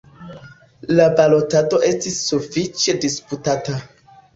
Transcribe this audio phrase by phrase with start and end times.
[1.01, 3.83] La balotado estis sufiĉe disputata.